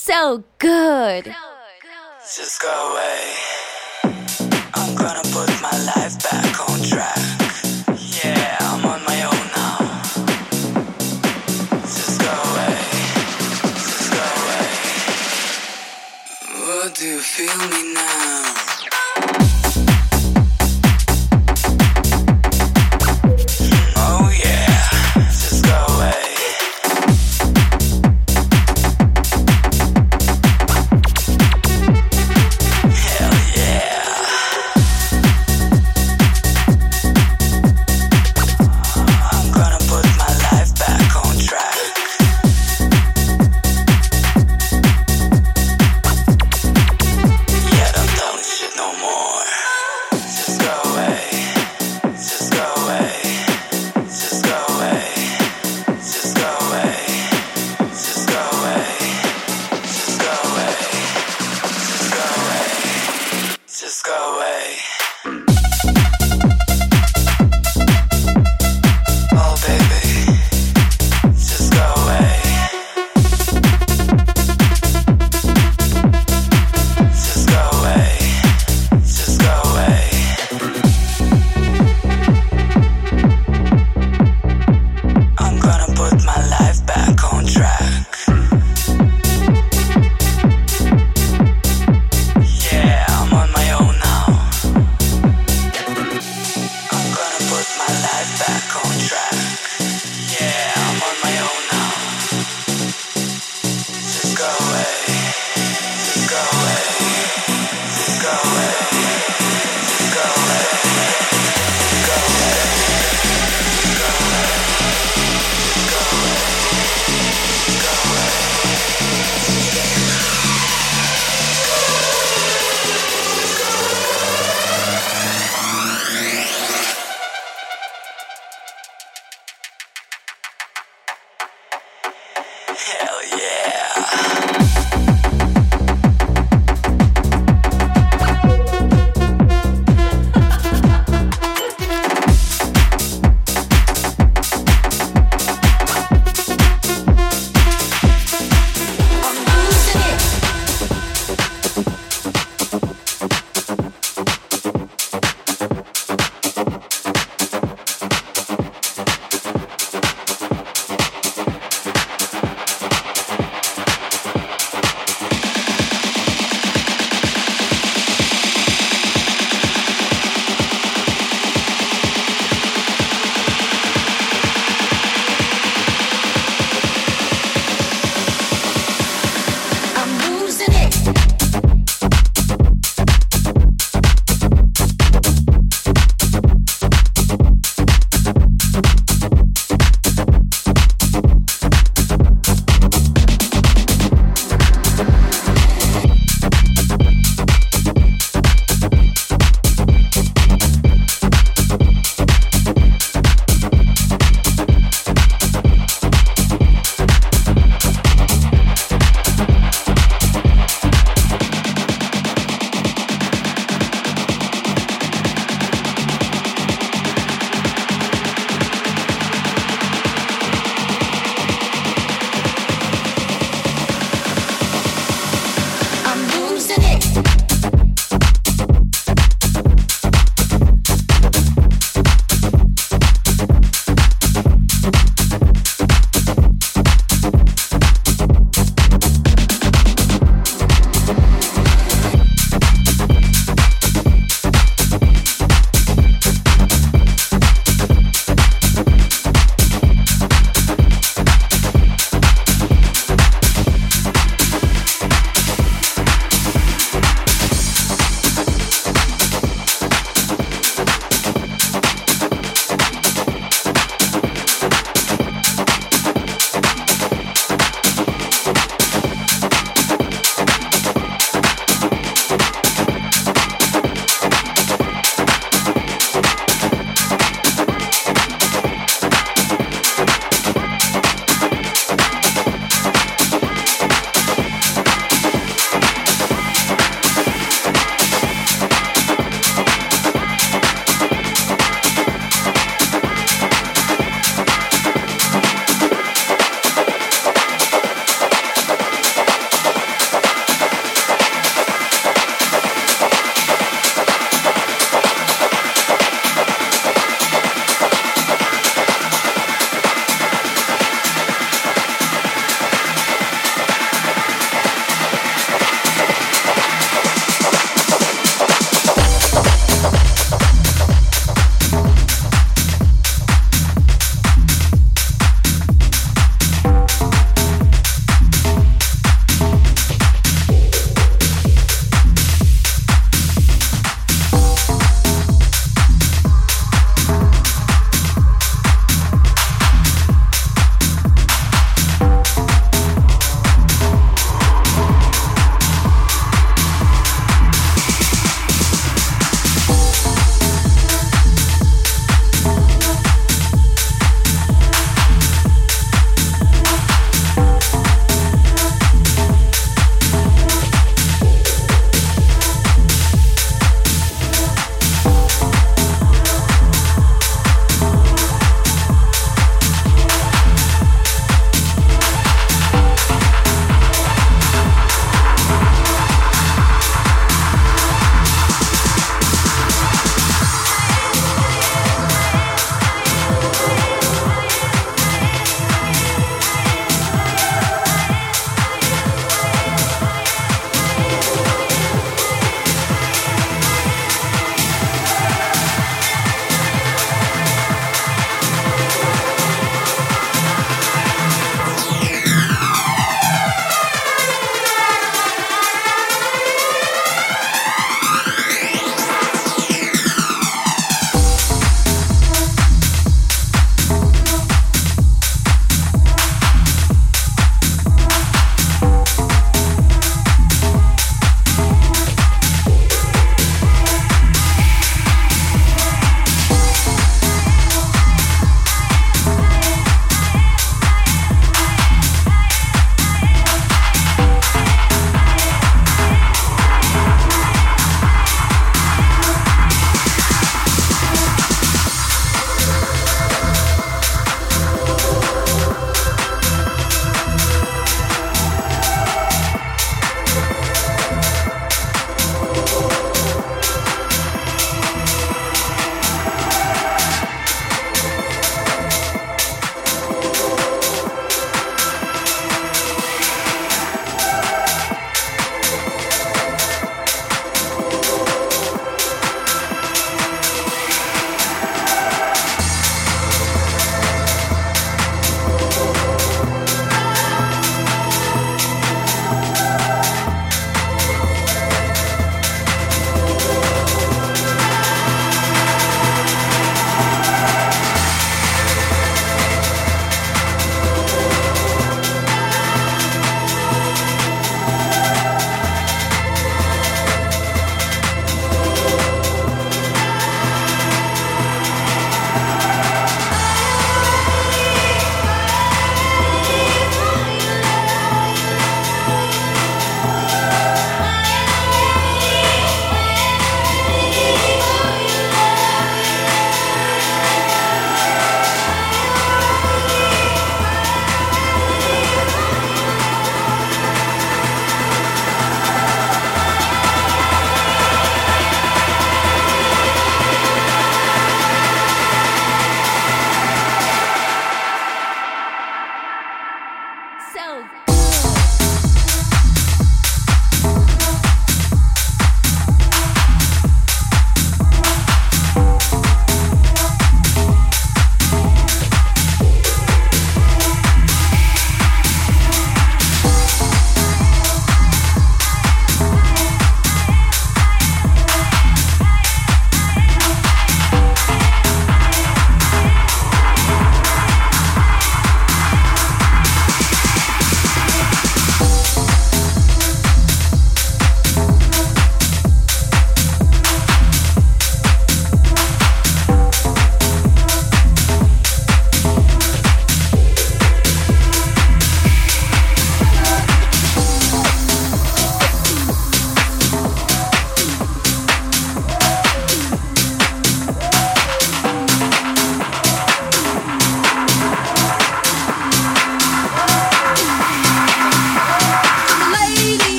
[0.00, 1.24] so good.
[2.20, 3.34] Just go away.
[4.72, 7.18] I'm gonna put my life back on track.
[16.80, 18.29] What do you feel me now?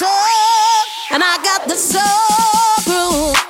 [0.00, 3.49] soul, and I got the soul groove.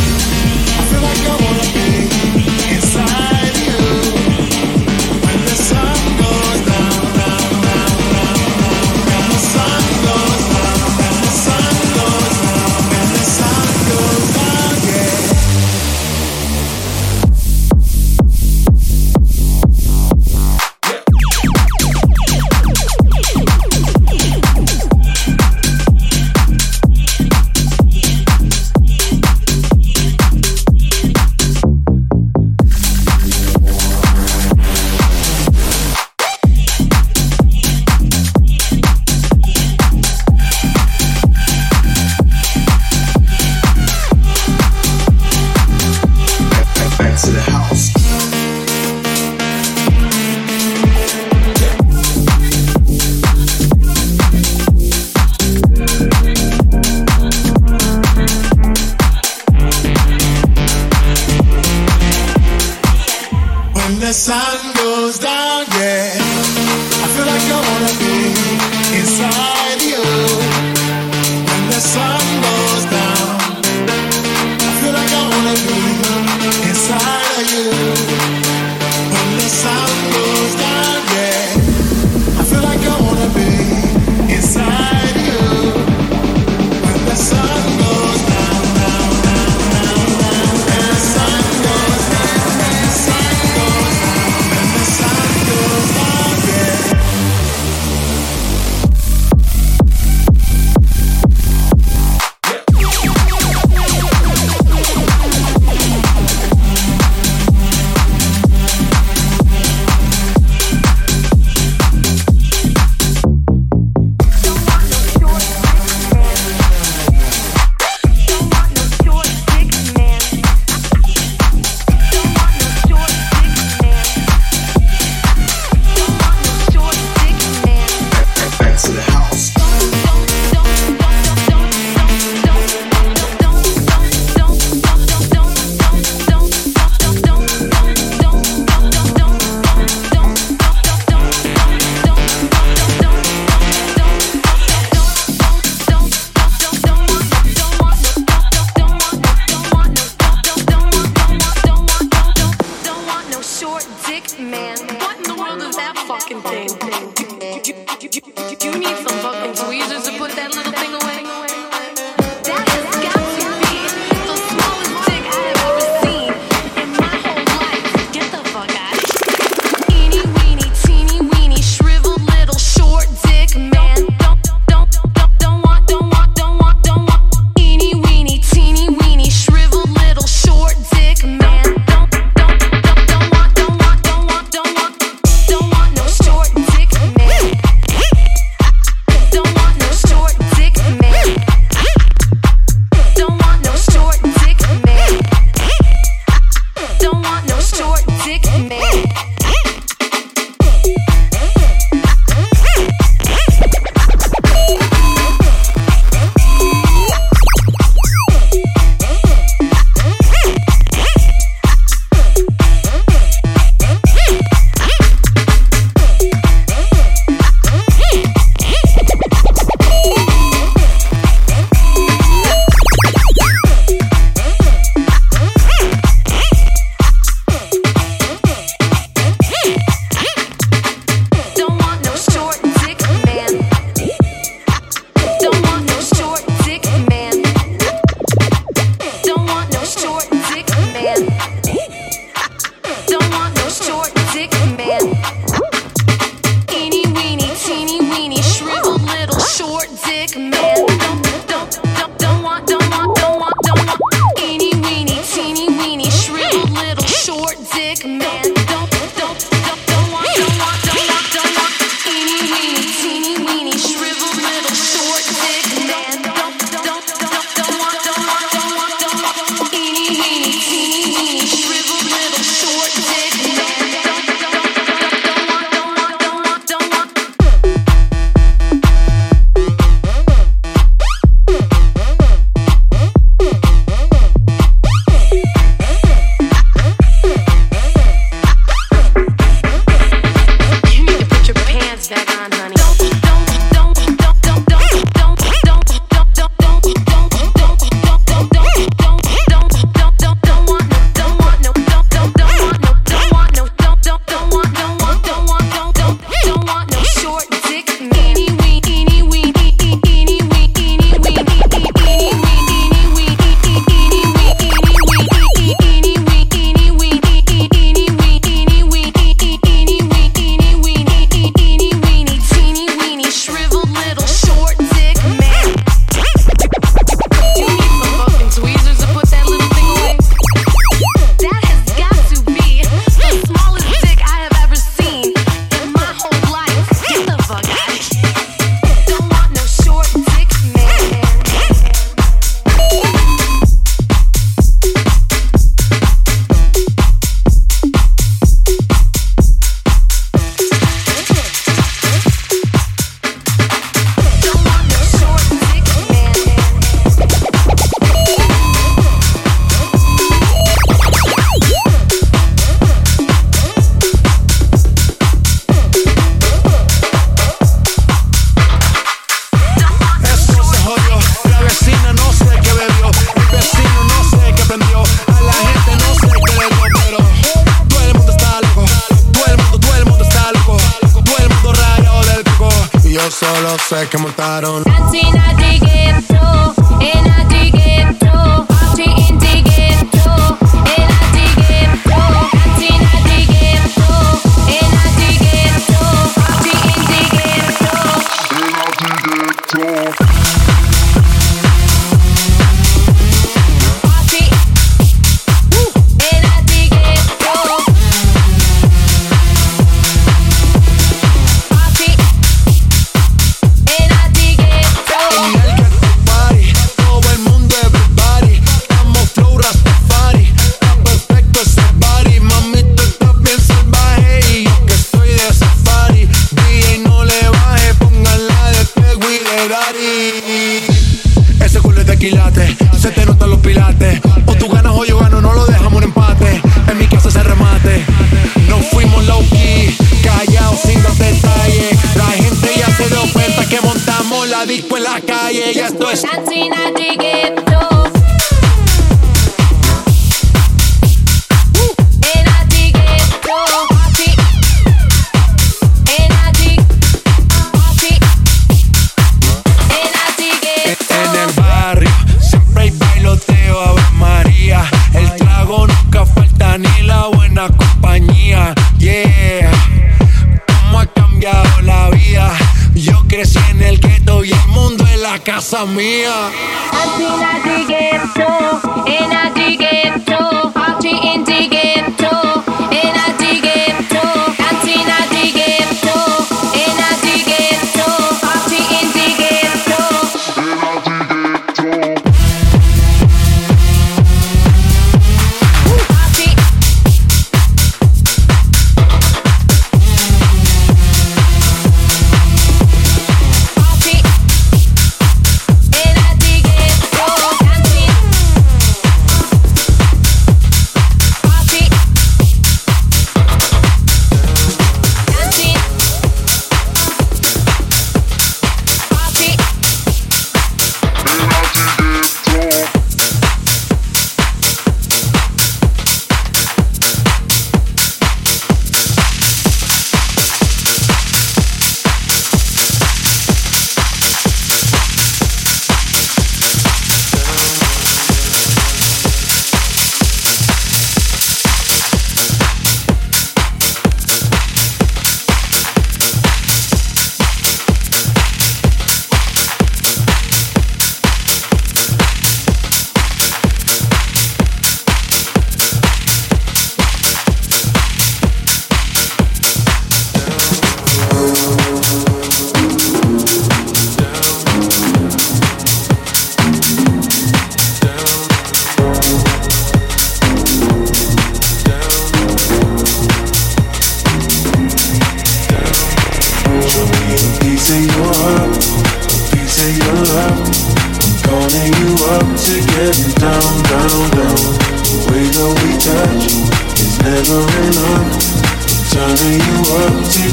[475.43, 476.51] casa mía.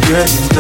[0.09, 0.58] Da,